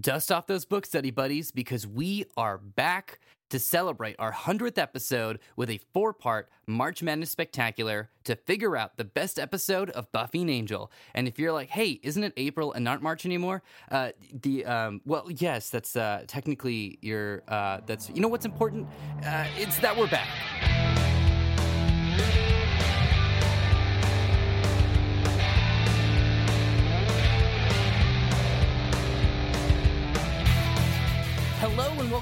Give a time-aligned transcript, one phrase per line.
[0.00, 5.40] Dust off those books, study buddies, because we are back to celebrate our 100th episode
[5.56, 10.40] with a four part March Madness Spectacular to figure out the best episode of Buffy
[10.40, 10.90] and Angel.
[11.14, 13.62] And if you're like, hey, isn't it April and not March anymore?
[13.90, 18.86] Uh, the, um, well, yes, that's uh, technically your, uh, that's, you know what's important?
[19.26, 20.28] Uh, it's that we're back.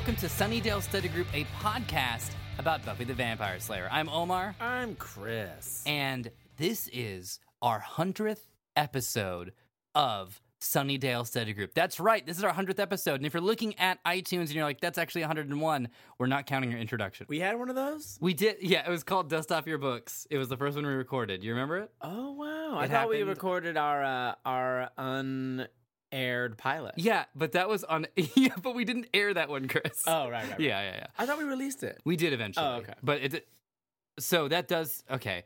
[0.08, 3.90] Welcome to Sunnydale Study Group, a podcast about Buffy the Vampire Slayer.
[3.92, 5.82] I'm Omar, I'm Chris.
[5.84, 8.40] and this is our 100th
[8.74, 9.52] episode
[9.94, 11.74] of Sunnydale Study Group.
[11.74, 13.16] That's right, this is our 100th episode.
[13.16, 16.70] And if you're looking at iTunes and you're like, that's actually 101, we're not counting
[16.70, 17.26] your introduction.
[17.28, 18.16] we had one of those?
[18.18, 20.26] We did, yeah, it was called Dust Off Your Books.
[20.30, 21.44] It was the first one we recorded.
[21.44, 21.90] You remember it?
[22.00, 22.78] Oh wow.
[22.78, 24.88] I It thought we recorded our uh, our
[26.12, 26.94] unaired pilot.
[26.96, 30.04] Yeah, but that was on, yeah, but we didn't air that one, Chris.
[30.06, 30.60] Oh right, right, right.
[30.60, 31.06] Yeah, yeah, yeah.
[31.18, 32.00] I thought we released it.
[32.04, 32.66] We did eventually.
[32.66, 32.94] Oh, okay.
[33.02, 33.48] But it
[34.18, 35.44] so that does okay.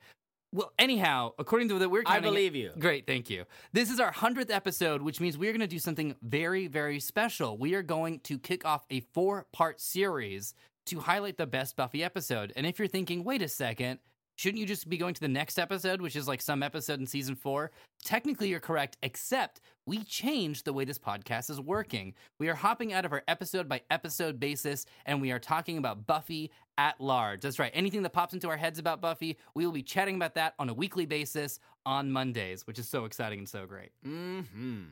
[0.55, 2.73] Well, anyhow, according to the we're I counting it- believe you.
[2.79, 3.45] Great, thank you.
[3.73, 7.57] This is our 100th episode, which means we're going to do something very, very special.
[7.57, 10.53] We are going to kick off a four part series
[10.87, 12.53] to highlight the best Buffy episode.
[12.55, 14.01] And if you're thinking, wait a second,
[14.37, 17.07] shouldn't you just be going to the next episode, which is like some episode in
[17.07, 17.71] season four?
[18.05, 22.15] Technically, you're correct, except we changed the way this podcast is working.
[22.39, 26.07] We are hopping out of our episode by episode basis, and we are talking about
[26.07, 27.43] Buffy at large.
[27.43, 27.71] That's right.
[27.75, 30.69] Anything that pops into our heads about Buffy, we will be chatting about that on
[30.69, 33.91] a weekly basis on Mondays, which is so exciting and so great.
[34.07, 34.83] Mm-hmm.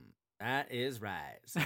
[0.41, 1.38] That is right.
[1.46, 1.61] So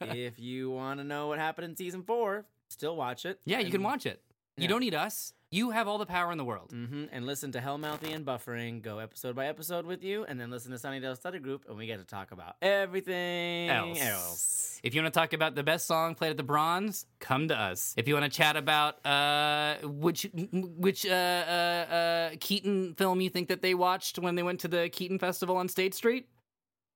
[0.00, 3.40] if you want to know what happened in season four, still watch it.
[3.44, 4.20] yeah, you can watch it.
[4.56, 4.68] You Yeah.
[4.68, 5.32] don't need us.
[5.50, 6.72] You have all the power in the world.
[6.74, 7.04] Mm-hmm.
[7.12, 8.82] And listen to Hellmouthy and Buffering.
[8.82, 11.86] Go episode by episode with you, and then listen to Sunnydale Study Group, and we
[11.86, 14.00] get to talk about everything Else.
[14.02, 14.80] else.
[14.82, 17.56] If you want to talk about the best song played at the Bronze, come to
[17.58, 17.94] us.
[17.96, 23.30] If you want to chat about uh, which which uh, uh, uh, Keaton film you
[23.30, 26.28] think that they watched when they went to the Keaton Festival on State Street,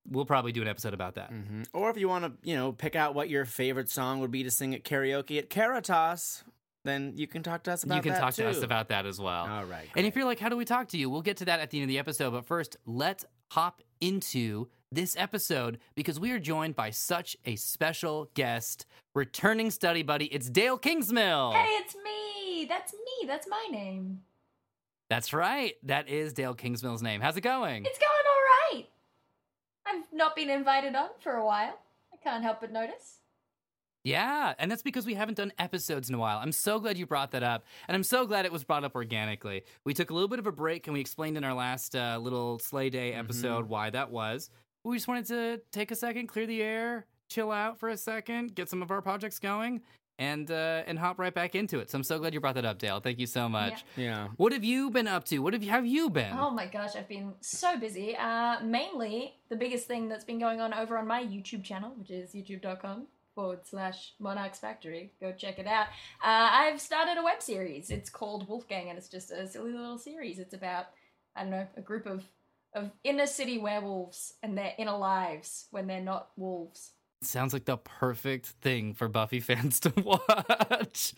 [0.08, 1.30] we'll probably do an episode about that.
[1.30, 4.30] hmm Or if you want to, you know, pick out what your favorite song would
[4.30, 6.42] be to sing at karaoke at Caritas,
[6.84, 8.42] then you can talk to us about You can that talk too.
[8.44, 9.46] to us about that as well.
[9.46, 9.88] All right.
[9.96, 11.10] And if you're like, how do we talk to you?
[11.10, 12.30] We'll get to that at the end of the episode.
[12.30, 18.30] But first, let's hop into this episode because we are joined by such a special
[18.34, 20.26] guest, returning study buddy.
[20.26, 21.52] It's Dale Kingsmill.
[21.52, 22.64] Hey, it's me.
[22.68, 23.26] That's me.
[23.26, 24.22] That's my name.
[25.08, 25.74] That's right.
[25.82, 27.20] That is Dale Kingsmill's name.
[27.20, 27.84] How's it going?
[27.84, 28.86] It's going all right.
[29.86, 31.78] I've not been invited on for a while.
[32.12, 33.19] I can't help but notice.
[34.02, 36.38] Yeah, and that's because we haven't done episodes in a while.
[36.38, 38.94] I'm so glad you brought that up, and I'm so glad it was brought up
[38.94, 39.64] organically.
[39.84, 42.18] We took a little bit of a break, and we explained in our last uh,
[42.20, 44.48] little Slay Day episode why that was.
[44.84, 48.54] We just wanted to take a second, clear the air, chill out for a second,
[48.54, 49.82] get some of our projects going,
[50.18, 51.90] and uh, and hop right back into it.
[51.90, 53.00] So I'm so glad you brought that up, Dale.
[53.00, 53.84] Thank you so much.
[53.96, 54.28] yeah.
[54.38, 55.40] What have you been up to?
[55.40, 56.32] What have you, have you been?
[56.38, 58.16] Oh my gosh, I've been so busy.
[58.16, 62.10] Uh, mainly, the biggest thing that's been going on over on my YouTube channel, which
[62.10, 63.06] is youtube.com
[63.40, 65.12] forward slash Monarchs Factory.
[65.20, 65.86] Go check it out.
[66.22, 67.90] Uh, I've started a web series.
[67.90, 70.38] It's called Wolfgang, and it's just a silly little series.
[70.38, 70.86] It's about,
[71.34, 72.24] I don't know, a group of,
[72.74, 76.90] of inner city werewolves and their inner lives when they're not wolves.
[77.22, 81.14] Sounds like the perfect thing for Buffy fans to watch.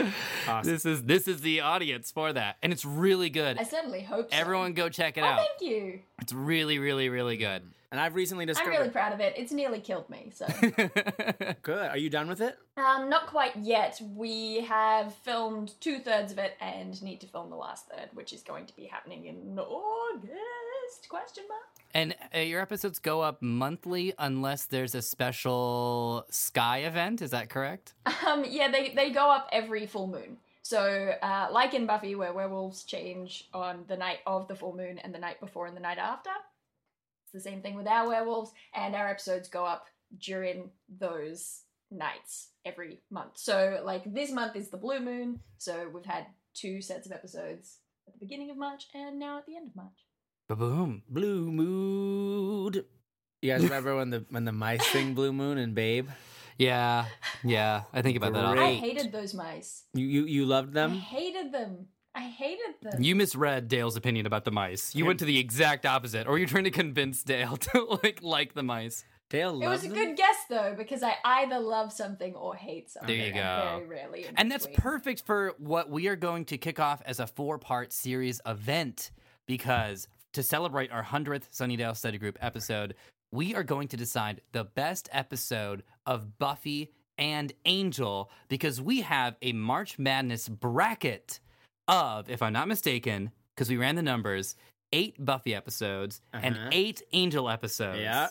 [0.49, 0.71] Awesome.
[0.72, 3.59] This is this is the audience for that, and it's really good.
[3.59, 4.37] I certainly hope so.
[4.37, 5.39] Everyone, go check it Oh, out.
[5.39, 6.00] thank you.
[6.21, 7.62] It's really, really, really good.
[7.92, 8.72] And I've recently discovered.
[8.72, 9.34] I'm really proud of it.
[9.36, 10.47] It's nearly killed me, so.
[11.62, 11.88] Good.
[11.91, 12.58] Are you done with it?
[12.78, 14.00] um, not quite yet.
[14.16, 18.32] We have filmed two thirds of it and need to film the last third, which
[18.32, 21.08] is going to be happening in August?
[21.08, 21.60] Question mark.
[21.94, 27.20] and uh, your episodes go up monthly unless there's a special Sky event.
[27.22, 27.94] Is that correct?
[28.26, 30.38] Um, yeah, they they go up every full moon.
[30.62, 34.98] So, uh, like in Buffy, where werewolves change on the night of the full moon
[34.98, 36.30] and the night before and the night after,
[37.32, 39.87] it's the same thing with our werewolves, and our episodes go up
[40.19, 43.33] during those nights every month.
[43.36, 47.78] So, like this month is the blue moon, so we've had two sets of episodes
[48.07, 50.07] at the beginning of March and now at the end of March.
[50.48, 51.03] Boom.
[51.09, 52.84] Blue mood.
[53.41, 56.09] You guys remember when the when the mice sing Blue Moon and Babe?
[56.59, 57.07] Yeah,
[57.42, 57.83] yeah.
[57.92, 58.53] I think about that.
[58.53, 58.62] Great.
[58.62, 58.74] Often.
[58.74, 59.84] I hated those mice.
[59.95, 60.92] You you, you loved I them?
[60.92, 61.86] hated them.
[62.14, 63.03] I hated them.
[63.03, 64.94] You misread Dale's opinion about the mice.
[64.94, 65.09] You Yeah.
[65.09, 68.62] went to the exact opposite, or you're trying to convince Dale to like like the
[68.62, 69.04] mice.
[69.30, 69.62] Dale loves them.
[69.62, 70.09] It was loved a them?
[70.09, 73.16] good guess though, because I either love something or hate something.
[73.16, 73.36] There you I'm
[73.70, 73.76] go.
[73.78, 74.26] Very rarely.
[74.26, 74.82] in And that's between.
[74.82, 79.10] perfect for what we are going to kick off as a four part series event
[79.47, 82.94] because to celebrate our 100th Sunnydale Study Group episode,
[83.30, 89.36] we are going to decide the best episode of Buffy and Angel because we have
[89.41, 91.41] a March Madness bracket
[91.92, 94.56] of, if I'm not mistaken, because we ran the numbers,
[94.92, 96.68] eight Buffy episodes and Uh-huh.
[96.72, 98.00] eight Angel episodes.
[98.00, 98.28] Yeah.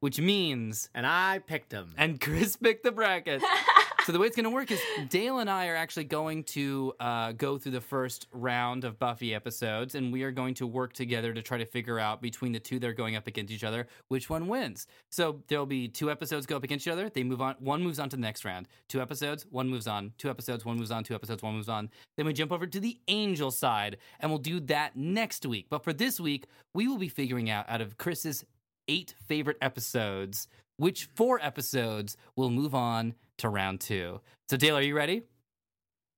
[0.00, 1.94] Which means, And I picked them.
[1.96, 3.42] and Chris picked the bracket.
[4.06, 6.94] So the way it's going to work is Dale and I are actually going to
[7.00, 10.92] uh, go through the first round of Buffy episodes, and we are going to work
[10.92, 13.64] together to try to figure out between the two that are going up against each
[13.64, 14.86] other which one wins.
[15.10, 17.10] So there'll be two episodes go up against each other.
[17.10, 17.56] They move on.
[17.58, 18.68] One moves on to the next round.
[18.88, 19.44] Two episodes.
[19.50, 20.12] One moves on.
[20.18, 20.64] Two episodes.
[20.64, 21.02] One moves on.
[21.02, 21.42] Two episodes.
[21.42, 21.90] One moves on.
[22.16, 25.66] Then we jump over to the Angel side, and we'll do that next week.
[25.68, 28.44] But for this week, we will be figuring out out of Chris's
[28.86, 34.20] eight favorite episodes which four episodes will move on to round two.
[34.48, 35.22] So, Dale, are you ready?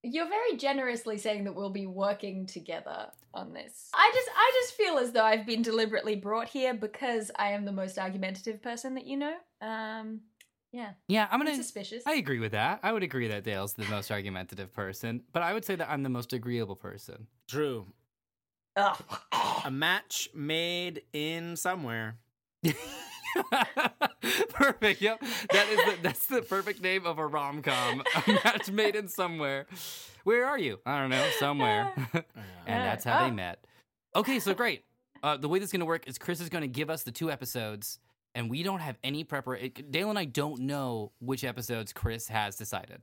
[0.02, 3.90] You're very generously saying that we'll be working together on this.
[3.92, 7.64] I just I just feel as though I've been deliberately brought here because I am
[7.64, 9.34] the most argumentative person that you know.
[9.60, 10.20] Um
[10.72, 10.90] yeah.
[11.08, 11.56] Yeah, I'm I'm gonna.
[11.56, 12.04] suspicious.
[12.06, 12.80] I agree with that.
[12.82, 16.02] I would agree that Dale's the most argumentative person, but I would say that I'm
[16.02, 17.26] the most agreeable person.
[17.48, 17.86] True.
[18.76, 19.02] Ugh.
[19.64, 22.16] A match made in somewhere.
[24.50, 25.00] perfect.
[25.00, 25.20] Yep,
[25.52, 28.02] that is the, that's the perfect name of a rom com.
[28.26, 29.66] A match made in somewhere.
[30.24, 30.78] Where are you?
[30.84, 31.28] I don't know.
[31.38, 31.92] Somewhere.
[32.14, 32.24] and
[32.66, 33.34] that's how they Oh.
[33.34, 33.64] met.
[34.16, 34.84] Okay, so great.
[35.22, 37.02] Uh, the way this is going to work is Chris is going to give us
[37.02, 37.98] the two episodes,
[38.34, 39.72] and we don't have any preparation.
[39.90, 43.00] Dale and I don't know which episodes Chris has decided.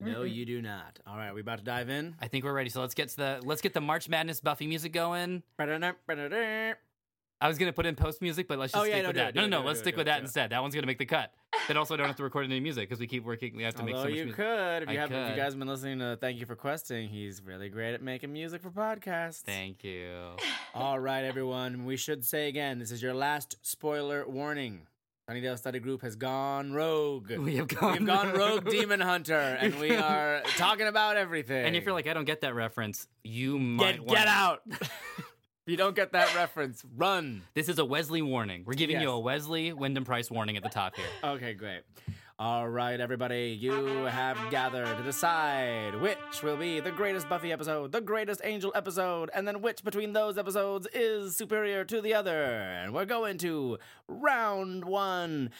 [0.00, 0.98] No, you do not.
[1.06, 2.16] All right, we about to dive in.
[2.20, 2.70] I think we're ready.
[2.70, 5.44] So let's get to the let's get the March Madness Buffy music going.
[7.42, 9.16] I was gonna put in post music, but let's just Oh, yeah, stick no, with
[9.16, 9.28] that.
[9.30, 9.66] it, no, do no, no.
[9.66, 10.22] Let's it, stick do with it, that it.
[10.22, 10.50] instead.
[10.50, 11.32] That one's gonna make the cut.
[11.68, 13.56] Then also, I don't have to record any music because we keep working.
[13.56, 14.36] We have to make so much you music.
[14.36, 16.56] could, if you I have, if you guys have been listening to Thank You for
[16.56, 19.40] Questing, he's really great at making music for podcasts.
[19.42, 20.36] Thank you.
[20.74, 21.84] All right, everyone.
[21.84, 24.86] We should say again, this is your last spoiler warning.
[25.30, 27.30] Sunnydale Study Group has gone rogue.
[27.38, 27.98] We have gone.
[27.98, 31.64] We've gone rogue demon hunter, and we are talking about everything.
[31.64, 34.62] And if you're like, I don't get that reference, you might get, get out.
[35.64, 37.42] If you don't get that reference, run.
[37.54, 38.64] This is a Wesley warning.
[38.66, 41.04] We're giving you a Wesley Wyndam-Pryce warning at the top here.
[41.22, 41.82] Okay, great.
[42.36, 43.72] All right, everybody, you
[44.06, 49.30] have gathered to decide which will be the greatest Buffy episode, the greatest Angel episode,
[49.32, 52.42] and then which between those episodes is superior to the other.
[52.42, 55.50] And we're going to round one.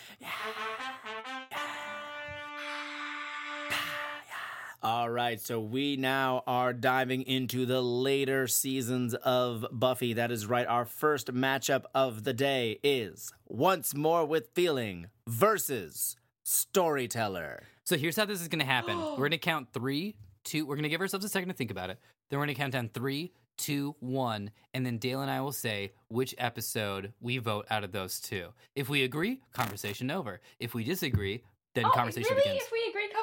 [4.84, 10.14] All right, so we now are diving into the later seasons of Buffy.
[10.14, 10.66] That is right.
[10.66, 17.62] Our first matchup of the day is Once More with Feeling versus Storyteller.
[17.84, 18.98] So here's how this is going to happen.
[19.10, 20.66] we're going to count three, two.
[20.66, 22.00] We're going to give ourselves a second to think about it.
[22.28, 25.52] Then we're going to count down three, two, one, and then Dale and I will
[25.52, 28.48] say which episode we vote out of those two.
[28.74, 30.40] If we agree, conversation over.
[30.58, 31.44] If we disagree,
[31.74, 32.42] then oh, conversation really?
[32.42, 32.64] begins.
[32.64, 32.81] If we agree,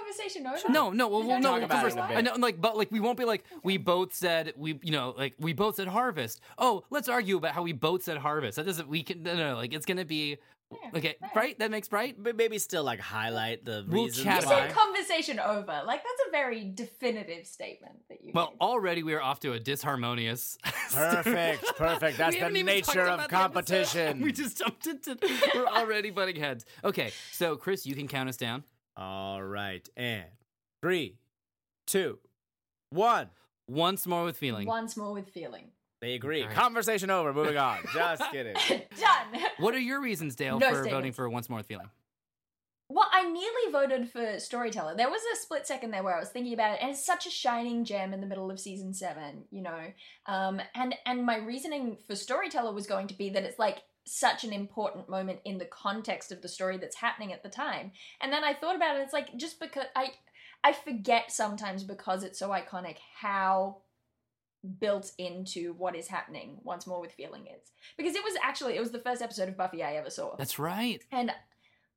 [0.09, 0.57] conversation over.
[0.69, 2.17] No, no, well, We well no, talk about because it a bit.
[2.17, 5.13] I know, like, but like, we won't be like, we both said we, you know,
[5.17, 6.41] like we both said harvest.
[6.57, 8.57] Oh, let's argue about how we both said harvest.
[8.57, 8.87] That doesn't.
[8.87, 10.37] We can no, no, no like it's gonna be
[10.71, 11.35] Yeah, okay, right.
[11.35, 11.59] right?
[11.59, 12.15] That makes right.
[12.21, 15.81] But maybe still like highlight the We'll reasons chat You about said conversation over.
[15.85, 18.31] Like that's a very definitive statement that you.
[18.33, 18.57] Well, made.
[18.61, 20.57] already we are off to a disharmonious.
[20.91, 22.17] Perfect, perfect.
[22.17, 24.21] That's the haven't even talked nature of competition.
[24.29, 25.17] We just jumped into.
[25.53, 26.65] We're already butting heads.
[26.83, 28.63] Okay, so Chris, you can count us down.
[28.99, 30.25] All right, and
[30.81, 31.15] three,
[31.87, 32.19] two,
[32.89, 33.29] one.
[33.69, 34.67] Once more with feeling.
[34.67, 35.69] once more with feeling.
[36.01, 36.41] They agree.
[36.41, 36.55] All right.
[36.55, 37.33] Conversation over.
[37.33, 37.77] Moving on.
[37.93, 38.55] Just kidding.
[38.69, 39.41] Done.
[39.57, 41.89] What are your reasons, Dale, No for voting for once more with feeling?
[42.91, 44.95] Well, I nearly voted for Storyteller.
[44.95, 47.27] There was a split second there where I was thinking about it, and it's such
[47.27, 49.93] a shining gem in the middle of season seven, you know.
[50.25, 54.43] Um, and and my reasoning for Storyteller was going to be that it's like such
[54.43, 57.91] an important moment in the context of the story that's happening at the time.
[58.21, 59.01] And then I thought about it.
[59.01, 60.11] It's like just because I
[60.63, 63.77] I forget sometimes because it's so iconic how
[64.79, 68.81] built into what is happening once more with feeling is because it was actually it
[68.81, 71.01] was the first episode of buffy i ever saw That's right.
[71.13, 71.31] and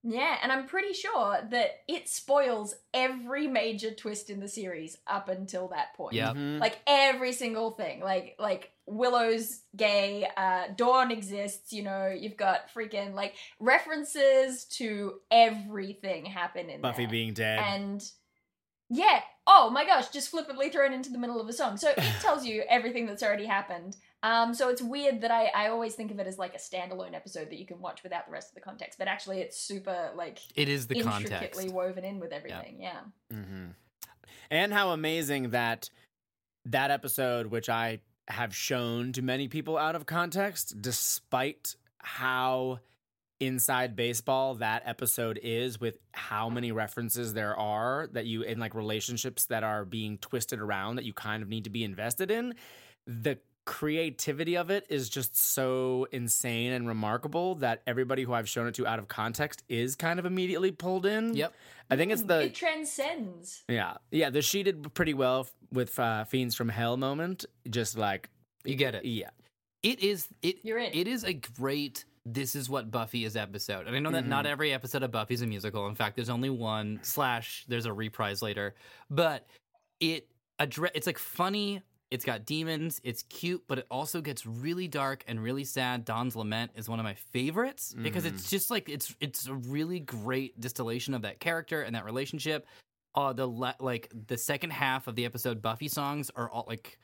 [0.02, 5.28] yeah, and I'm pretty sure that it spoils every major twist in the series up
[5.28, 6.14] until that point.
[6.14, 6.34] Yep.
[6.36, 6.60] Mhm.
[6.60, 8.00] Like every single thing.
[8.00, 15.20] Like like Willow's gay, uh Dawn exists, you know, you've got freaking like references to
[15.30, 17.10] everything happen in Buffy there.
[17.10, 17.58] being dead.
[17.60, 18.02] and
[18.90, 21.76] yeah, oh my gosh, just flippantly thrown into the middle of a song.
[21.78, 23.96] So it tells you everything that's already happened.
[24.22, 27.14] Um, so it's weird that I, I always think of it as like a standalone
[27.14, 30.10] episode that you can watch without the rest of the context, but actually it's super
[30.14, 31.72] like It is the intricately context.
[31.72, 32.76] woven in with everything.
[32.80, 33.00] Yeah.
[33.32, 33.66] Mm-hmm.
[34.50, 35.90] And how amazing that
[36.66, 42.78] that episode, which I have shown to many people out of context, despite how
[43.40, 48.72] inside baseball that episode is with how many references there are that you in like
[48.72, 52.54] relationships that are being twisted around that you kind of need to be invested in
[53.08, 58.66] the creativity of it is just so insane and remarkable that everybody who I've shown
[58.66, 61.34] it to out of context is kind of immediately pulled in.
[61.34, 61.52] Yep.
[61.90, 63.62] I think it's the it transcends.
[63.68, 67.44] yeah yeah the she did pretty well f- with uh, Fiends from Hell moment.
[67.68, 68.28] Just like
[68.64, 69.04] You get it.
[69.04, 69.30] yeah
[69.82, 70.90] It is it You're in.
[70.94, 73.86] it is a great this is what Buffy is episode.
[73.88, 75.88] And I know that not every episode of Buffy is a musical.
[75.88, 78.76] In fact, there's only one slash there's a reprise later.
[79.10, 79.44] But
[79.98, 80.28] it
[80.60, 85.24] address it's like funny, it's got demons, it's cute, but it also gets really dark
[85.26, 86.04] and really sad.
[86.04, 89.98] Dawn's Lament is one of my favorites because it's just like it's it's a really
[90.00, 92.66] great distillation of that character and that relationship.
[93.14, 96.98] Uh the la- like the second half of the episode Buffy songs are all like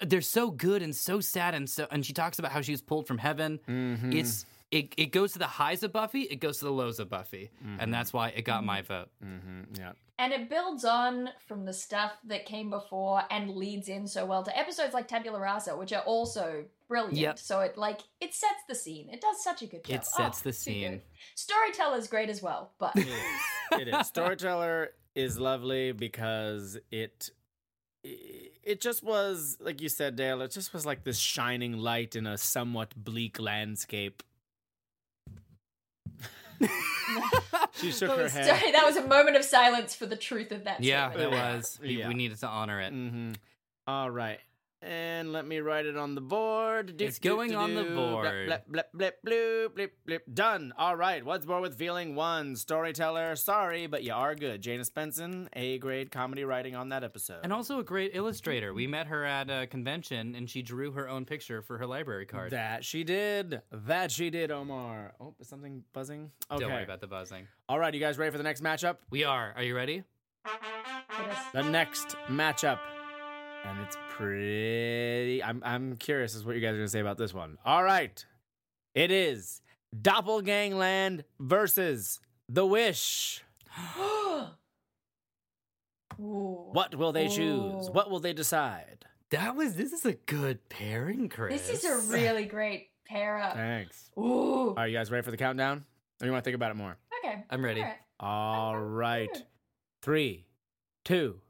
[0.00, 2.82] they're so good and so sad and so and she talks about how she was
[2.82, 4.12] pulled from heaven Mm-hmm.
[4.12, 7.08] it's it, it goes to the highs of buffy it goes to the lows of
[7.08, 9.62] buffy and that's why it got my vote mm-hmm.
[9.78, 14.24] yeah And it builds on from the stuff that came before and leads in so
[14.24, 17.18] well to episodes like Tabula Rasa, which are also brilliant.
[17.18, 17.38] Yep.
[17.40, 19.08] So it like it sets the scene.
[19.10, 19.96] It does such a good job.
[19.96, 20.90] It sets Oh, the scene.
[20.92, 21.02] good.
[21.34, 23.80] Storyteller's great as well, but it is.
[23.80, 24.06] It is.
[24.06, 27.30] Storyteller is lovely because it
[28.04, 30.40] it just was like you said, Dale.
[30.42, 34.22] It just was like this shining light in a somewhat bleak landscape.
[37.74, 38.46] she shook that her was, head.
[38.46, 40.82] sorry, that was a moment of silence for the truth of that.
[40.82, 41.32] yeah statement.
[41.32, 42.08] that was we, Yeah.
[42.08, 43.32] we needed to honor it Mm-hmm.
[43.86, 44.40] All right.
[44.84, 46.98] And let me write it on the board.
[46.98, 47.94] Do, It's do, going do, on the do.
[47.94, 48.46] board.
[48.46, 50.22] Blip, blip, blip, blip, blip, blip.
[50.34, 50.74] Done.
[50.76, 51.24] All right.
[51.24, 52.54] What's more with feeling one?
[52.54, 53.34] Storyteller.
[53.36, 54.60] Sorry, but you are good.
[54.60, 57.40] Jane Espenson, A grade comedy writing on that episode.
[57.44, 61.08] and also a great illustrator we met her at a convention and she drew her
[61.08, 63.62] own picture for her library card That she did.
[63.72, 65.12] That she did, Omar.
[65.18, 66.30] Oh, is something buzzing?
[66.50, 66.60] Okay.
[66.60, 68.96] don't worry about the buzzing All right, you guys ready for the next matchup?
[69.10, 70.02] we are are you ready
[71.54, 72.78] The next matchup.
[73.64, 77.32] And it's pretty I'm I'm curious as what you guys are gonna say about this
[77.34, 77.58] one.
[77.64, 78.24] All right.
[78.94, 79.60] It is
[79.96, 83.42] Doppelgangland versus The Wish.
[86.16, 87.88] What will they choose?
[87.88, 87.92] Ooh.
[87.92, 89.04] What will they decide?
[89.30, 93.54] that was this is a good pairing chris This is a really great pair up.
[93.54, 94.10] Thanks.
[94.16, 94.74] Ooh.
[94.76, 95.84] Are you guys ready for the countdown?
[96.20, 96.96] Or you want to think about it more?
[97.24, 97.42] Okay.
[97.50, 97.98] i'm ready All right.
[98.20, 99.32] All right.
[99.32, 99.42] good.
[100.02, 100.44] Three,
[101.04, 101.40] two,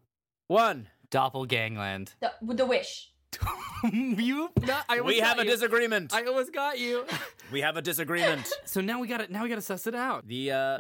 [0.46, 0.86] one.
[1.14, 3.10] Doppelgangland The, with the wish.
[3.92, 5.50] you not, I We have got a you.
[5.54, 6.14] disagreement.
[6.14, 7.04] i almost got you
[7.52, 8.48] We have a disagreement.
[8.64, 10.78] so now we gotta now we gotta suss it out the uh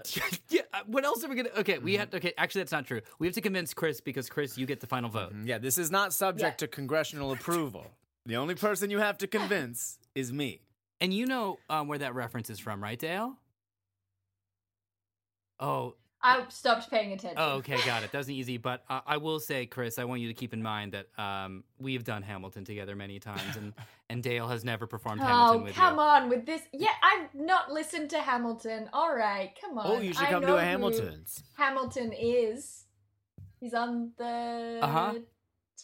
[0.48, 1.48] yeah, uh, what else are we gonna?
[1.58, 1.84] Okay, Mm-hmm.
[1.84, 2.14] we have.
[2.14, 3.00] Okay, actually, that's not true.
[3.18, 5.32] We have to convince Chris because Chris, you get the final vote.
[5.44, 6.66] yeah, this is not subject Yeah.
[6.66, 7.86] to congressional approval.
[8.26, 10.60] The only person you have to convince is me.
[11.00, 13.36] And you know um, where that reference is from, right, Dale?
[15.60, 15.94] Oh,
[16.26, 17.36] I stopped paying attention.
[17.38, 18.10] oh, okay, got it.
[18.12, 20.62] That was easy, but uh, I will say, Chris, I want you to keep in
[20.62, 23.74] mind that um, we've done Hamilton together many times, and
[24.08, 25.82] and Dale has never performed Hamilton with you.
[25.82, 26.00] Oh, come you.
[26.00, 26.62] on with this.
[26.72, 28.88] Yeah, I've not listened to Hamilton.
[28.94, 29.86] All right, come on.
[29.86, 31.42] Oh, you should I come know to a Hamilton's.
[31.58, 32.86] Hamilton is.
[33.60, 35.14] He's on the Uh-huh.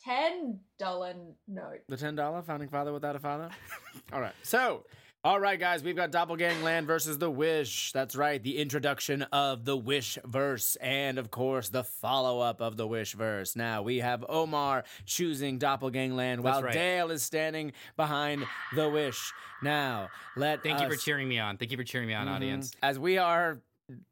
[0.04, 1.14] ten dollar
[1.48, 1.80] note.
[1.88, 3.50] The ten dollar founding father without a father.
[4.12, 4.34] all right.
[4.42, 4.84] So,
[5.22, 7.92] all right, guys, we've got Doppelgangland versus the Wish.
[7.92, 12.78] That's right, the introduction of the Wish verse, and of course the follow up of
[12.78, 13.54] the Wish verse.
[13.54, 16.72] Now we have Omar choosing Doppelgangland while right.
[16.72, 19.32] Dale is standing behind the Wish.
[19.62, 21.58] Now let Thank you for cheering me on.
[21.58, 22.34] Thank you for cheering me on, Mhm.
[22.36, 22.72] audience.
[22.82, 23.60] As we are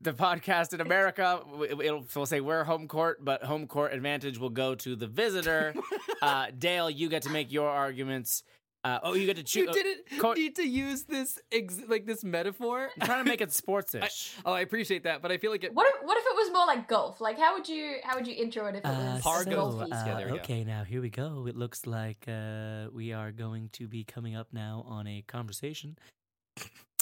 [0.02, 1.40] the podcast in America,
[1.80, 5.72] it'll we'll say we're home court, but home court advantage will go to the visitor.
[6.20, 8.42] uh, Dale, you get to make your arguments.
[8.85, 9.66] Uh, oh, you get to choose.
[9.66, 12.88] You didn't co- need to use this ex- like this metaphor.
[13.00, 14.35] I'm trying to make it sportsish.
[14.47, 15.75] Oh, I appreciate that, but I feel like it.
[15.75, 17.20] What if what if it was more like golf?
[17.20, 19.82] Like how would you how would you intro it if it was Par a golf.
[19.82, 20.38] uh, Yeah, there we go.
[20.38, 21.47] okay, now here we go.
[21.49, 25.99] It looks like uh, we are going to be coming up now on a conversation.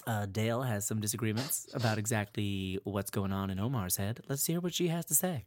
[0.07, 4.21] Uh, Dale has some disagreements about exactly what's going on in Omar's head.
[4.29, 5.45] Let's hear what she has to say.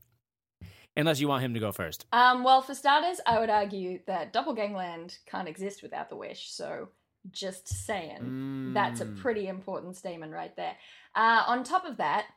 [0.99, 2.05] Unless you want him to go first.
[2.11, 6.51] Um, well, for starters, I would argue that Doppelgangland can't exist without the wish.
[6.51, 6.89] So,
[7.31, 9.17] just saying, that's a Mm.
[9.19, 10.75] pretty important statement right there.
[11.15, 12.27] Uh, on top of that,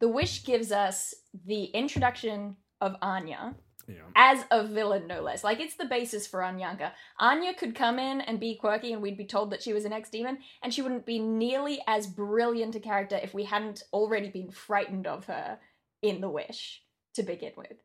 [0.00, 1.14] the wish gives us
[1.44, 3.54] the introduction of Anya
[3.86, 4.02] Yeah.
[4.16, 5.44] as a villain, no less.
[5.44, 6.92] Like it's the basis for Anyanka.
[7.18, 9.92] Anya could come in and be quirky, and we'd be told that she was an
[9.92, 14.50] ex-demon, and she wouldn't be nearly as brilliant a character if we hadn't already been
[14.50, 15.60] frightened of her
[16.02, 16.82] in The Wish
[17.14, 17.78] to begin with.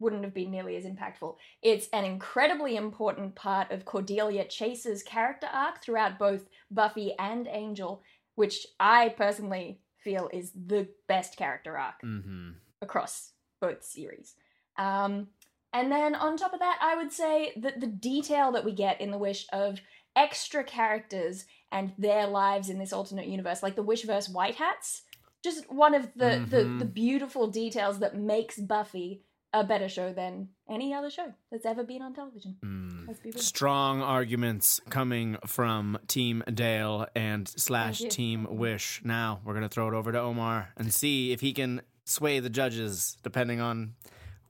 [0.00, 1.36] Wouldn't have been nearly as impactful.
[1.62, 8.02] It's an incredibly important part of Cordelia Chase's character arc throughout both Buffy and Angel,
[8.36, 12.50] which I personally feel is the best character arc Mm-hmm.
[12.80, 14.36] across both series.
[14.76, 15.28] Um,
[15.72, 19.00] and then on top of that, I would say that the detail that we get
[19.00, 19.80] in the Wish of
[20.14, 25.02] extra characters and their lives in this alternate universe, like the Wishverse White Hats,
[25.44, 26.78] just one of the, the, Mhm.
[26.78, 29.22] the beautiful details that makes Buffy
[29.60, 32.56] a better show than any other show that's ever been on television.
[32.64, 33.22] Mm.
[33.22, 33.32] Be.
[33.32, 39.00] Strong arguments coming from Team Dale and slash Team Wish.
[39.02, 42.50] Now we're gonna throw it over to Omar and see if he can sway the
[42.50, 43.94] judges depending on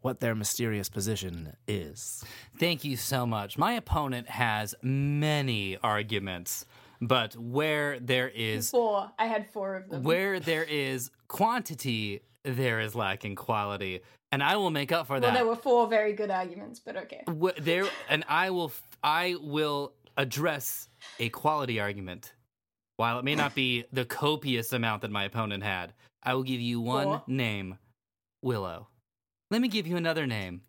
[0.00, 2.24] what their mysterious position is.
[2.58, 3.58] Thank you so much.
[3.58, 6.64] My opponent has many arguments,
[7.00, 9.10] but where there is Four.
[9.18, 10.02] I had four of them.
[10.02, 14.00] where there is quantity, there is lacking quality,
[14.32, 15.26] and I will make up for that.
[15.26, 17.22] well, there were four very good arguments, but okay.
[17.60, 22.32] There and I will I will address a quality argument.
[22.96, 25.92] While it may not be the copious amount that my opponent had,
[26.22, 27.22] I will give you one Four.
[27.28, 27.78] name,
[28.42, 28.88] Willow.
[29.52, 30.62] Let me give you another name.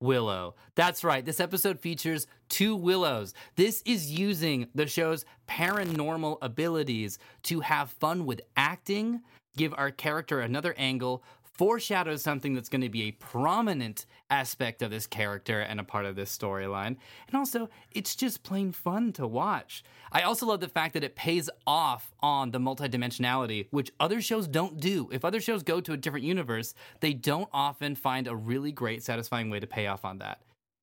[0.00, 0.54] Willow.
[0.74, 1.22] That's right.
[1.22, 3.34] This episode features two Willows.
[3.56, 9.20] This is using the show's paranormal abilities to have fun with acting,
[9.56, 11.22] give our character another angle,
[11.60, 16.06] foreshadow something that's going to be a prominent aspect of this character and a part
[16.06, 16.96] of this storyline.
[17.26, 19.84] And also, it's just plain fun to watch.
[20.10, 24.48] I also love the fact that it pays off on the multidimensionality, which other shows
[24.48, 25.10] don't do.
[25.12, 29.02] If other shows go to a different universe, they don't often find a really great,
[29.02, 30.40] satisfying way to pay off on that.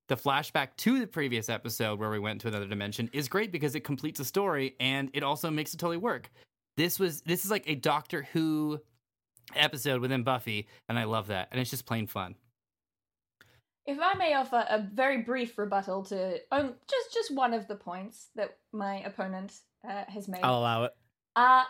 [0.10, 3.74] The flashback to the previous episode where we went to another dimension is great because
[3.74, 6.30] it completes a story and it also makes it totally work.
[6.76, 8.80] This was this is like a Doctor Who
[9.56, 11.50] episode within Buffy, and I love that.
[11.52, 12.36] And it's just plain fun.
[13.86, 17.76] If I may offer a very brief rebuttal to um, just just one of the
[17.76, 19.54] points that my opponent
[19.88, 20.42] uh, has made.
[20.44, 20.92] I'll allow it.
[21.36, 21.64] Uh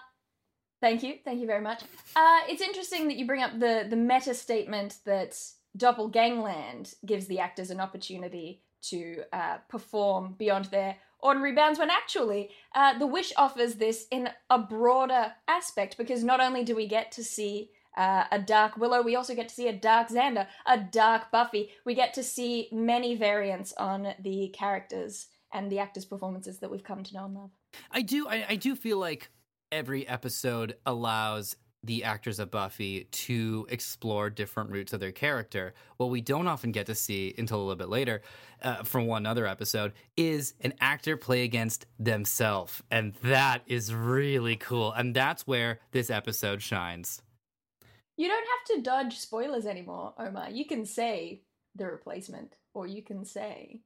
[0.81, 1.84] thank you, thank you very much.
[2.15, 5.38] Uh, it's interesting that you bring up the the meta statement that
[5.77, 12.49] Doppelgangland gives the actors an opportunity to uh, perform beyond their ordinary bounds, when actually
[12.75, 17.12] uh, the Wish offers this in a broader aspect because not only do we get
[17.13, 20.77] to see uh, a dark Willow, we also get to see a dark Xander, a
[20.77, 21.71] dark Buffy.
[21.83, 26.83] We get to see many variants on the characters and the actors' performances that we've
[26.83, 27.51] come to know and love.
[27.91, 29.29] I do I, I do feel like
[29.71, 35.73] every episode allows the actors of Buffy to explore different routes of their character.
[35.97, 38.21] What we don't often get to see until a little bit later,
[38.62, 44.55] uh, from one other episode, is an actor play against themselves, and that is really
[44.55, 44.91] cool.
[44.91, 47.21] And that's where this episode shines.
[48.17, 50.49] You don't have to dodge spoilers anymore, Omar.
[50.49, 51.41] You can say
[51.75, 53.82] the replacement, or you can say,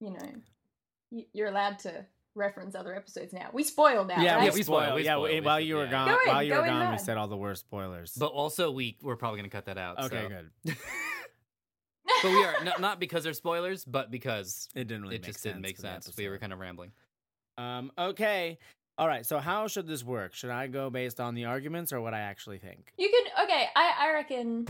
[0.00, 3.48] you know, you're allowed to reference other episodes now.
[3.52, 4.52] We spoil now, Yeah, right?
[4.52, 5.90] we we spoil, we Yeah, spoil, we- we while you were yeah.
[5.90, 8.12] gone, Go in, while you were gone, we said all the worst spoilers.
[8.14, 9.98] But also, we we're probably going to cut that out.
[10.04, 10.28] okay, so.
[10.28, 10.76] good.
[12.22, 15.26] But we are not, not because they're spoilers, but because It didn't really it make
[15.32, 16.16] just didn't sense make sense.
[16.16, 16.92] We were kind of rambling.
[17.58, 18.58] Um, okay.
[18.98, 19.26] All right.
[19.26, 20.34] So how should this work?
[20.34, 22.92] Should I go based on the arguments or what I actually think?
[22.96, 23.66] You can okay.
[23.76, 24.66] I I reckon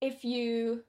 [0.00, 0.82] if you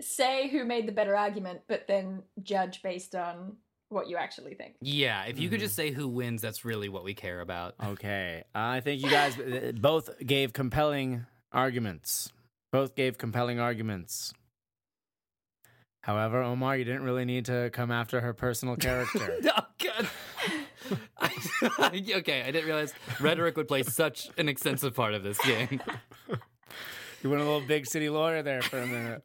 [0.00, 3.56] say who made the better argument, but then judge based on
[3.90, 4.74] what you actually think.
[4.80, 5.64] Yeah, if you could Mhm.
[5.64, 7.74] just say who wins, that's really what we care about.
[7.82, 8.42] Okay.
[8.54, 12.32] I think you guys uh, both gave compelling arguments.
[12.72, 14.32] Both gave compelling arguments.
[16.02, 19.38] However, Omar, you didn't really need to come after her personal character.
[19.44, 20.08] oh god.
[21.80, 25.80] okay, I didn't realize rhetoric would play such an extensive part of this game.
[27.22, 29.22] you went a little big city lawyer there for a minute.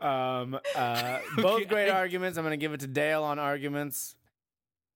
[0.00, 2.38] Um, uh, both Okay, great I- arguments.
[2.38, 4.14] I'm going to give it to Dale on arguments,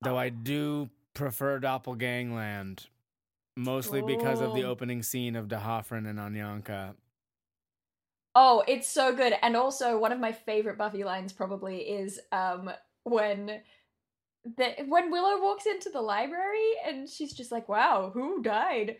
[0.02, 2.86] though I do prefer Doppelgangland,
[3.56, 4.70] mostly because of the Oh.
[4.70, 6.94] opening scene of D'Hoffryn and Anyanka.
[8.34, 9.34] Oh, it's so good.
[9.42, 12.70] And also one of my favorite Buffy lines probably is um
[13.04, 13.60] when
[14.56, 18.96] the when Willow walks into the library and she's just like, "Wow, who died?"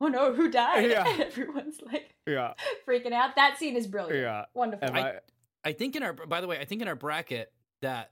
[0.00, 0.90] Oh no, who died?
[0.90, 1.06] Yeah.
[1.06, 2.54] And everyone's like Yeah,
[2.88, 3.36] freaking out.
[3.36, 4.20] That scene is brilliant.
[4.22, 4.44] yeah.
[4.54, 4.88] Wonderful.
[4.88, 5.18] Am I-
[5.62, 8.10] I think in our by the way, I think in our bracket that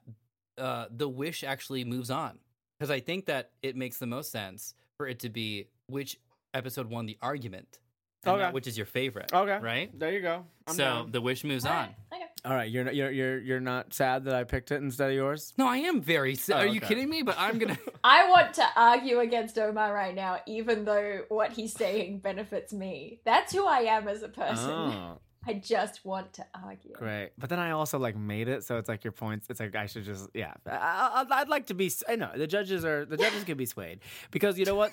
[0.58, 2.38] uh the wish actually moves on.
[2.78, 6.18] Because I think that it makes the most sense for it to be which
[6.52, 7.78] episode won the argument.
[8.24, 8.42] And Okay.
[8.42, 9.32] not which is your favorite.
[9.32, 9.58] Okay.
[9.62, 9.98] Right?
[9.98, 10.44] There you go.
[10.66, 11.10] I'm so down.
[11.12, 11.78] the wish moves All on.
[11.78, 12.17] right, Okay.
[12.44, 15.16] All right, you're not, you're you're you're not sad that I picked it instead of
[15.16, 15.52] yours.
[15.58, 16.32] No, I am very.
[16.32, 17.22] s Oh, Are you kidding me?
[17.22, 17.78] But I'm gonna.
[18.04, 23.20] I want to argue against Omar right now, even though what he's saying benefits me.
[23.24, 24.70] That's who I am as a person.
[24.70, 26.92] Oh, I just want to argue.
[26.92, 29.46] Great, but then I also like made it, so it's like your points.
[29.50, 30.54] It's like I should just yeah.
[30.66, 31.90] I, I, I'd like to be.
[32.08, 34.92] I know the judges are the judges can be swayed because you know what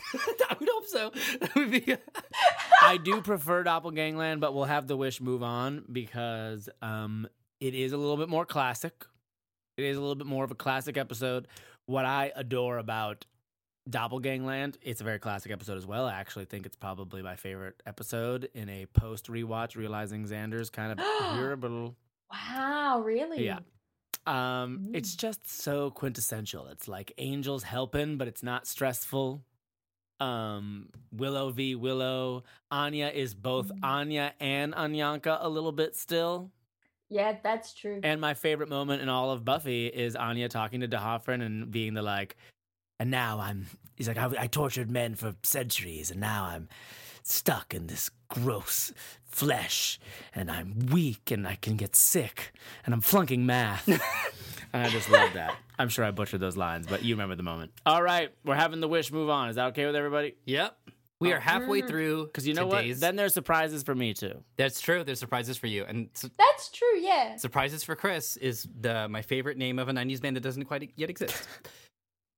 [0.49, 1.11] I would hope so.
[1.41, 1.95] That would be.
[2.85, 7.27] I do prefer Doppelgangland, but we'll have the wish move on because um
[7.59, 9.05] it is a little bit more classic.
[9.77, 11.47] It is a little bit more of a classic episode.
[11.85, 13.25] What I adore about
[13.89, 16.05] Doppelgangland, it's a very classic episode as well.
[16.05, 20.91] I actually think it's probably my favorite episode in a post rewatch, realizing Xander's kind
[20.91, 20.99] of
[21.37, 21.95] irritable.
[22.31, 23.45] Wow, really?
[23.45, 23.59] Yeah.
[24.27, 24.95] Um, Mm.
[24.95, 26.65] it's just so quintessential.
[26.67, 29.43] It's like angels helping, but it's not stressful.
[30.19, 32.43] Um, Willow v Willow.
[32.71, 33.83] Anya is both Mm.
[33.83, 36.51] Anya and Anyanka a little bit still.
[37.09, 37.99] Yeah, that's true.
[38.03, 41.93] And my favorite moment in all of Buffy is Anya talking to D'Hoffryn and being
[41.93, 42.35] the like,
[42.99, 43.67] and now I'm.
[43.95, 46.67] He's like, I, I tortured men for centuries, and now I'm
[47.23, 48.91] stuck in this gross
[49.23, 49.99] flesh,
[50.33, 52.53] and I'm weak, and I can get sick,
[52.85, 53.87] and I'm flunking math.
[54.75, 55.55] and I just love that.
[55.79, 57.71] I'm sure I butchered those lines, but you remember the moment.
[57.85, 59.49] All right, we're having the wish move on.
[59.49, 60.35] Is that okay with everybody?
[60.45, 60.77] Yep.
[61.21, 61.87] We are halfway Mm.
[61.87, 62.25] through.
[62.25, 63.01] Because you know today's- what?
[63.01, 64.43] Then there's surprises for me too.
[64.57, 65.03] that's true.
[65.03, 67.37] There's surprises for you, and su- That's true, yeah.
[67.37, 70.91] surprises for Chris is the my favorite name of a '90s band that doesn't quite
[70.95, 71.47] yet exist.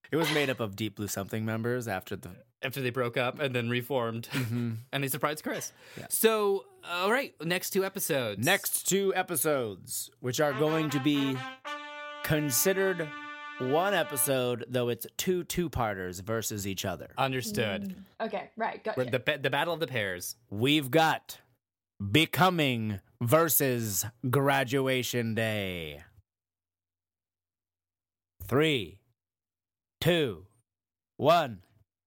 [0.10, 2.30] It was made up of Deep Blue Something members after the.
[2.64, 4.78] After they broke up and then reformed, Mhm.
[4.94, 5.74] and they surprised Chris.
[5.98, 6.06] Yeah.
[6.10, 8.44] So, all right, next two episodes.
[8.46, 11.36] next two episodes, which are going to be
[12.28, 13.08] considered
[13.60, 17.08] one episode, though it's two two parters versus each other.
[17.18, 17.96] understood.
[18.20, 18.28] Mm.
[18.28, 19.12] Okay, right, We're gotcha.
[19.12, 20.36] The ba- the battle of the pairs.
[20.50, 21.40] We've got
[22.12, 26.04] Becoming versus Graduation Day.
[28.44, 29.00] Three,
[30.02, 30.46] two,
[31.16, 31.64] one.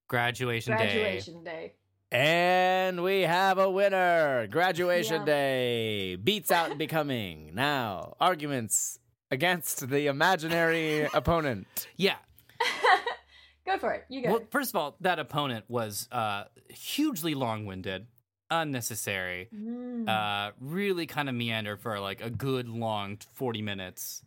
[0.08, 0.84] Graduation, day.
[0.84, 1.72] Graduation day.
[2.12, 4.46] And we have a winner.
[4.48, 5.24] Graduation Yeah.
[5.26, 7.54] day beats out becoming.
[7.54, 8.99] Now, arguments
[9.30, 11.86] against the imaginary opponent.
[11.96, 12.16] Yeah.
[13.66, 14.04] Go for it.
[14.08, 14.30] You go.
[14.30, 18.06] Well, first of all, that opponent was uh, hugely long-winded,
[18.50, 19.48] unnecessary.
[19.54, 20.08] Mm.
[20.08, 24.22] Uh, really kind of meander for like a good long forty minutes,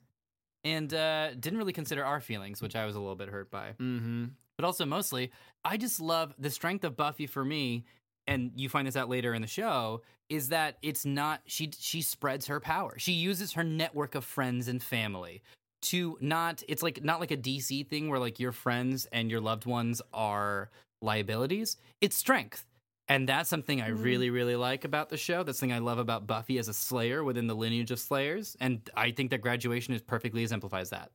[0.63, 3.69] and uh, didn't really consider our feelings, which I was a little bit hurt by.
[3.79, 4.25] Mm-hmm.
[4.55, 5.31] But also, mostly,
[5.65, 7.85] I just love the strength of Buffy for me.
[8.27, 12.01] And you find this out later in the show is that it's not she she
[12.01, 12.97] spreads her power.
[12.97, 15.41] She uses her network of friends and family
[15.83, 19.41] to not it's like not like a DC thing where like your friends and your
[19.41, 20.69] loved ones are
[21.01, 21.77] liabilities.
[21.99, 22.65] It's strength.
[23.09, 24.01] And that's something I Mhm.
[24.01, 25.43] really, really like about the show.
[25.43, 28.55] That's thing I love about Buffy as a Slayer within the lineage of Slayers.
[28.62, 31.12] And I think that graduation is perfectly exemplifies that.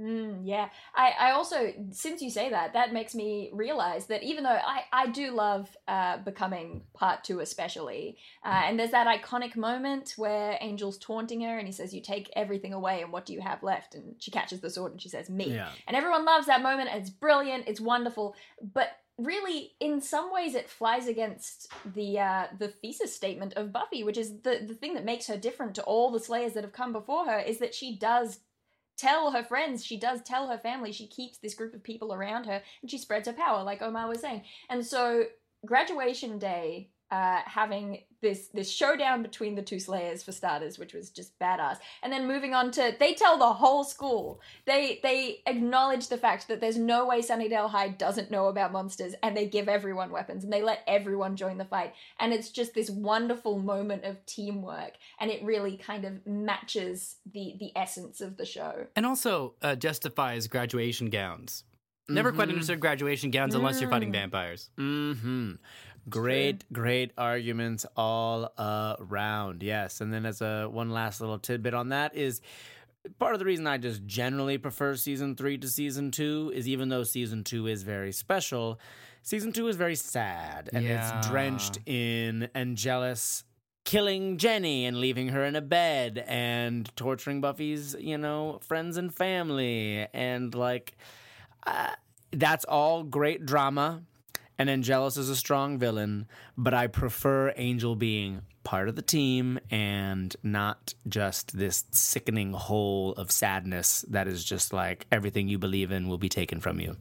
[0.00, 4.42] Mm, yeah, I, I also, since you say that, that makes me realize that even
[4.42, 9.54] though I, I do love uh, becoming part two, especially, uh, and there's that iconic
[9.54, 13.32] moment where Angel's taunting her and he says, You take everything away, and what do
[13.32, 13.94] you have left?
[13.94, 15.54] And she catches the sword and she says, Me.
[15.54, 15.68] Yeah.
[15.86, 16.90] And everyone loves that moment.
[16.92, 17.68] It's brilliant.
[17.68, 18.34] It's wonderful.
[18.74, 24.04] But really, in some ways, it flies against the uh, the thesis statement of Buffy,
[24.04, 26.72] which is the the thing that makes her different to all the Slayers that have
[26.72, 28.40] come before her is that she does
[29.02, 32.46] tell her friends, she does tell her family, she keeps this group of people around
[32.46, 34.42] her, and she spreads her power, like Omar was saying.
[34.70, 35.24] And so,
[35.66, 36.90] graduation day.
[37.10, 41.78] Uh, having this this showdown between the two slayers for starters which was just badass
[42.02, 46.48] and then moving on to they tell the whole school they they acknowledge the fact
[46.48, 50.44] that there's no way Sunnydale High doesn't know about monsters, and they give everyone weapons
[50.44, 51.94] and they let everyone join the fight.
[52.20, 57.56] And it's just this wonderful moment of teamwork, and it really kind of matches the
[57.58, 58.86] the essence of the show.
[58.96, 61.64] And also uh, justifies graduation gowns.
[62.08, 62.52] Never quite Mhm.
[62.52, 64.12] understood graduation gowns unless you're fighting Mm.
[64.20, 64.70] vampires.
[64.78, 65.52] Mm-hmm.
[66.08, 69.62] Great, great arguments all around.
[69.62, 72.40] Yes, and then as a one last little tidbit on that is
[73.18, 76.88] part of the reason I just generally prefer season three to season two is even
[76.88, 78.80] though season two is very special,
[79.22, 81.18] season two is very sad and Yeah.
[81.18, 83.44] it's drenched in Angelus
[83.84, 89.12] killing Jenny and leaving her in a bed and torturing Buffy's, you know, friends and
[89.12, 90.96] family and like
[91.66, 91.90] uh,
[92.32, 94.02] that's all great drama
[94.62, 99.58] and Angelus is a strong villain, but I prefer Angel being part of the team
[99.72, 105.90] and not just this sickening hole of sadness that is just like everything you believe
[105.90, 106.96] in will be taken from you.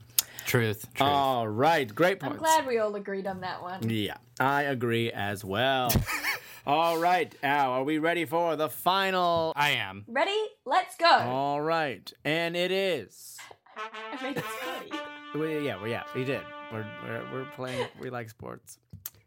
[0.47, 0.91] Truth.
[0.95, 1.07] Truth.
[1.07, 2.33] All right, great point.
[2.33, 3.87] I'm glad we all agreed on that one.
[3.87, 5.93] Yeah, I agree as well.
[6.65, 9.53] all right, now are we ready for the final?
[9.55, 10.03] I am.
[10.07, 10.41] Ready?
[10.65, 11.05] Let's go.
[11.05, 13.37] All right, and it is.
[13.77, 14.91] I made it funny.
[15.35, 16.41] We, yeah, we, yeah, we did.
[16.71, 17.87] We're, we're we're playing.
[17.99, 18.79] We like sports.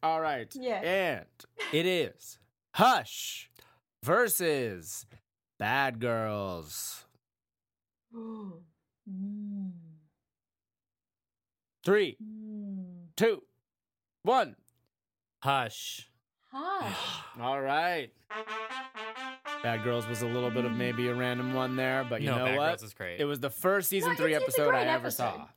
[0.02, 0.50] All right.
[0.54, 0.80] Yeah.
[0.80, 1.24] And
[1.72, 2.38] it is
[2.74, 3.50] Hush
[4.02, 5.07] versus
[5.59, 7.04] Bad Girls.
[9.07, 9.72] Mm.
[11.85, 13.09] Three, Mm.
[13.18, 13.42] two,
[14.22, 14.57] one.
[15.42, 16.09] Hush.
[16.50, 16.96] Hush.
[17.40, 18.11] All right.
[19.62, 22.38] Bad Girls was a little bit of maybe a random one there, but you no,
[22.38, 22.66] know Bad what?
[22.68, 23.20] Girls is great.
[23.20, 25.22] It was the first season No, three it's- it's a episode I great ever episode.
[25.35, 25.48] saw.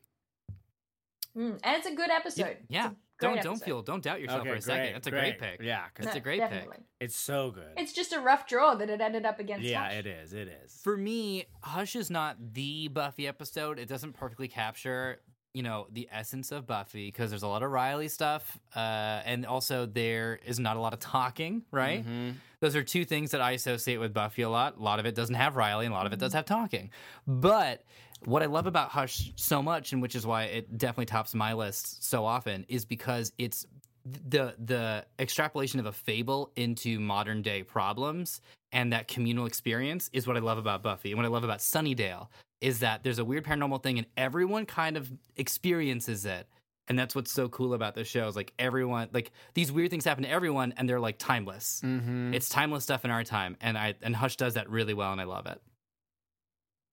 [1.37, 2.47] Mm, and it's a good episode.
[2.47, 2.89] It's yeah.
[3.19, 3.65] Don't don't episode.
[3.65, 4.81] feel don't doubt yourself Okay, for a second.
[4.83, 5.61] great, That's a great, pick.
[5.63, 6.69] Yeah, 'cause That's No, a great pick.
[6.99, 7.71] it's so good.
[7.75, 9.65] It's just a rough draw that it ended up against.
[9.65, 9.93] yeah, Hush.
[9.93, 10.33] it is.
[10.33, 10.79] It is.
[10.83, 13.79] For me, Hush is not the Buffy episode.
[13.79, 15.19] It doesn't perfectly capture,
[15.55, 18.79] you know, the essence of Buffy because there's a lot of Riley stuff, uh,
[19.25, 21.63] and also there is not a lot of talking.
[21.71, 22.05] Right?
[22.05, 22.35] Mhm.
[22.59, 24.77] Those are two things that I associate with Buffy a lot.
[24.77, 26.91] A lot of it doesn't have Riley, and a lot of it does have talking.
[27.25, 27.83] But
[28.25, 31.53] what I love about Hush so much, and which is why it definitely tops my
[31.53, 33.65] list so often, is because it's
[34.05, 40.27] the the extrapolation of a fable into modern day problems and that communal experience is
[40.27, 41.11] what I love about Buffy.
[41.11, 42.27] And what I love about Sunnydale
[42.61, 46.47] is that there's a weird paranormal thing and everyone kind of experiences it.
[46.87, 50.05] And that's what's so cool about this show is like everyone like these weird things
[50.05, 51.81] happen to everyone and they're like timeless.
[51.83, 52.33] Mhm.
[52.33, 53.57] It's timeless stuff in our time.
[53.59, 55.61] And I and Hush does that really well and I love it.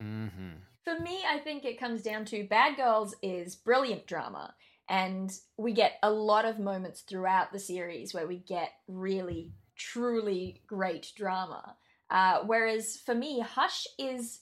[0.02, 0.58] Mhm.
[0.84, 4.54] For me, I think it comes down to Bad Girls is brilliant drama.
[4.88, 10.60] And we get a lot of moments throughout the series where we get really, truly
[10.66, 11.76] great drama.
[12.10, 14.40] Uh, whereas for me, Hush is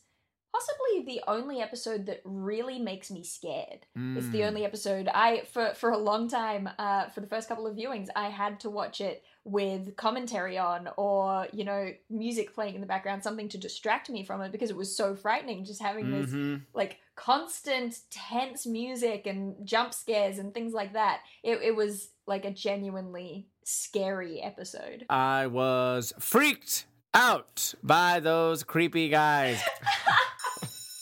[0.53, 3.87] possibly the only episode that really makes me scared.
[3.95, 4.49] It's the Mm.
[4.49, 8.09] only episode I for for a long time uh, for the first couple of viewings
[8.15, 12.87] I had to watch it with commentary on or you know music playing in the
[12.87, 16.31] background something to distract me from it because it was so frightening just having this
[16.31, 16.63] Mhm.
[16.75, 21.21] like constant tense music and jump scares and things like that.
[21.43, 25.05] It it was like a genuinely scary episode.
[25.11, 29.61] I was freaked out by those creepy guys.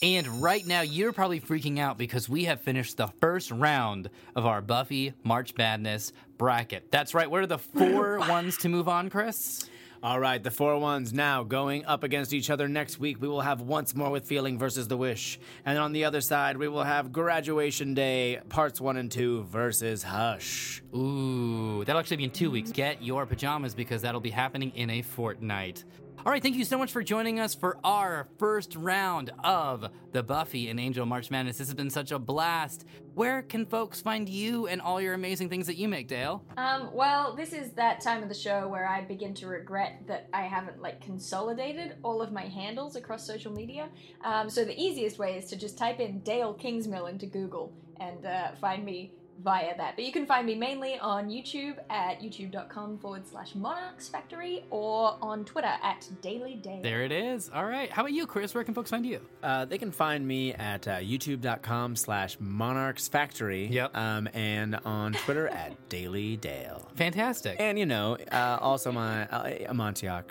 [0.03, 4.47] And right now, you're probably freaking out because we have finished the first round of
[4.47, 6.91] our Buffy March Madness bracket.
[6.91, 7.29] That's right.
[7.29, 9.69] What are the four ones to move on, Chris?
[10.03, 13.21] All right, the four ones now going up against each other next week.
[13.21, 15.39] We will have Once More with Feeling versus The Wish.
[15.63, 20.01] And on the other side, we will have Graduation Day, parts one and two versus
[20.01, 20.81] Hush.
[20.95, 22.71] Ooh, that'll actually be in two weeks.
[22.71, 25.83] Get your pajamas because that'll be happening in a fortnight.
[26.23, 30.21] All right, thank you so much for joining us for our first round of the
[30.21, 31.57] Buffy and Angel March Madness.
[31.57, 32.85] This has been such a blast.
[33.15, 36.45] Where can folks find you and all your amazing things that you make, Dale?
[36.57, 40.29] Um, well, this is that time of the show where I begin to regret that
[40.31, 43.89] I haven't like consolidated all of my handles across social media.
[44.23, 48.23] Um, so the easiest way is to just type in Dale Kingsmill into Google and
[48.27, 49.11] uh, find me
[49.43, 49.95] via that.
[49.95, 55.17] But you can find me mainly on YouTube at youtube.com forward slash monarchs factory or
[55.21, 56.81] on Twitter at Daily Dale.
[56.81, 57.49] There it is.
[57.53, 57.89] All right.
[57.91, 58.53] How about you, Chris?
[58.53, 59.19] Where can folks find you?
[59.43, 63.67] Uh, they can find me at uh, youtube.com slash monarchs factory.
[63.67, 63.95] Yep.
[63.95, 66.89] Um, and on Twitter at Daily Dale.
[66.95, 67.57] Fantastic.
[67.59, 70.23] And, you know, uh, also my uh, Amontioc.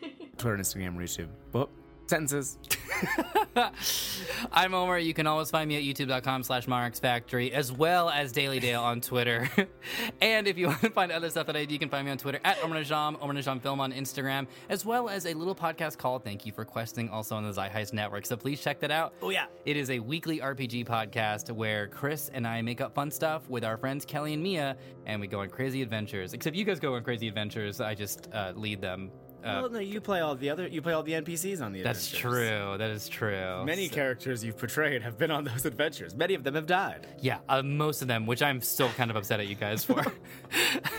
[0.38, 1.28] Twitter and Instagram, YouTube.
[1.52, 1.77] Whoop.
[2.08, 2.58] Sentences.
[4.52, 4.98] I'm Omar.
[4.98, 6.66] You can always find me at youtube.com slash
[7.00, 9.48] Factory, as well as Daily Dale on Twitter.
[10.20, 12.10] and if you want to find other stuff that I do, you can find me
[12.10, 15.54] on Twitter at Omar Najam, Omar Najam Film on Instagram, as well as a little
[15.54, 18.26] podcast called Thank You for Questing, also on the Zeitgeist Network.
[18.26, 19.14] So please check that out.
[19.20, 19.46] Oh, yeah.
[19.66, 23.64] It is a weekly RPG podcast where Chris and I make up fun stuff with
[23.64, 26.32] our friends Kelly and Mia, and we go on crazy adventures.
[26.32, 27.80] Except you guys go on crazy adventures.
[27.80, 29.10] I just uh, lead them.
[29.44, 30.66] Uh, well, no, you play all the other.
[30.66, 31.82] You play all the NPCs on the.
[31.82, 32.20] that's adventures.
[32.20, 32.76] true.
[32.78, 33.64] That is true.
[33.64, 36.14] Many So- characters you've portrayed have been on those adventures.
[36.14, 37.06] Many of them have died.
[37.20, 40.04] Yeah, uh, most of them, which I'm still kind of upset at you guys for.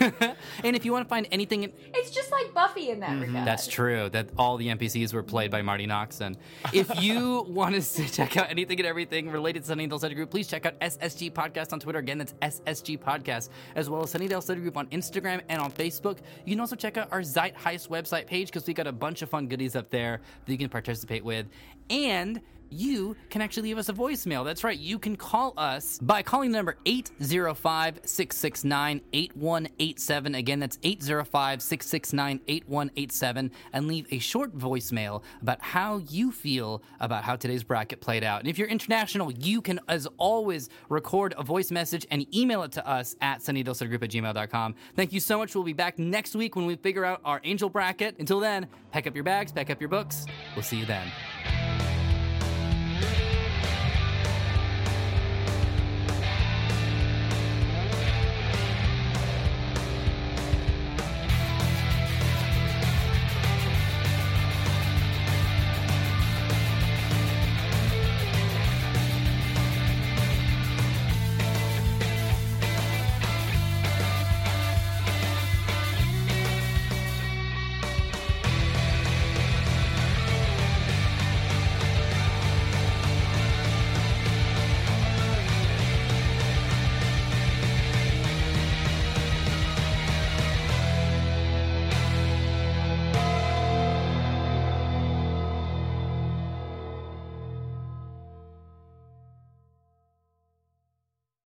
[0.64, 3.10] and if you want to find anything, in- It's just like Buffy in that.
[3.10, 6.36] Mm-hmm, that's true, that all the NPCs were played by Marti Noxon.
[6.72, 10.48] If you want to check out anything and everything related to Sunnydale Study Group, please
[10.48, 11.98] check out SSG Podcast on Twitter.
[11.98, 16.18] Again, that's SSG Podcast, as well as Sunnydale Study Group on Instagram and on Facebook.
[16.44, 19.28] You can also check out our Zeitgeist website page because we got a bunch of
[19.28, 21.46] fun goodies up there that you can participate with.
[21.88, 24.44] And you can actually leave us a voicemail.
[24.44, 24.78] That's right.
[24.78, 30.34] You can call us by calling the number 805 669 8187.
[30.34, 37.24] Again, that's 805 669 8187 and leave a short voicemail about how you feel about
[37.24, 38.40] how today's bracket played out.
[38.40, 42.72] And if you're international, you can, as always, record a voice message and email it
[42.72, 44.74] to us at sunnydalestudy at gmail.com.
[44.96, 45.54] Thank you so much.
[45.54, 48.16] We'll be back next week when we figure out our angel bracket.
[48.18, 50.26] Until then, pack up your bags, pack up your books.
[50.54, 51.10] We'll see you then.